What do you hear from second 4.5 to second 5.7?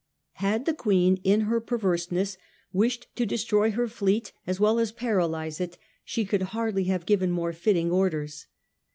well as paralyse